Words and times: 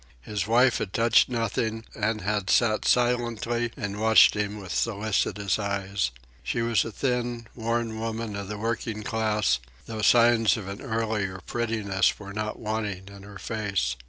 His 0.23 0.47
wife 0.47 0.79
had 0.79 0.93
touched 0.93 1.29
nothing, 1.29 1.83
and 1.93 2.21
had 2.21 2.49
sat 2.49 2.85
silently 2.85 3.71
and 3.77 4.01
watched 4.01 4.33
him 4.35 4.57
with 4.59 4.73
solicitous 4.73 5.59
eyes. 5.59 6.09
She 6.41 6.63
was 6.63 6.83
a 6.83 6.91
thin, 6.91 7.45
worn 7.53 7.99
woman 7.99 8.35
of 8.35 8.47
the 8.47 8.57
working 8.57 9.03
class, 9.03 9.59
though 9.85 10.01
signs 10.01 10.57
of 10.57 10.67
an 10.67 10.81
earlier 10.81 11.39
prettiness 11.45 12.17
were 12.17 12.33
not 12.33 12.57
wanting 12.57 13.09
in 13.09 13.21
her 13.21 13.37
face. 13.37 13.95